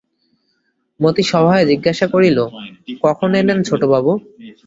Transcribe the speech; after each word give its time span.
মতি 0.99 1.23
সভয়ে 1.31 1.69
জিজ্ঞাসা 1.71 2.05
করিল, 2.13 2.37
কখন 3.03 3.29
এলেন 3.41 3.59
ছোটবাবু? 3.67 4.11